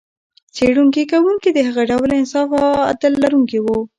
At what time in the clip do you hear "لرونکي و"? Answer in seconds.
3.23-3.67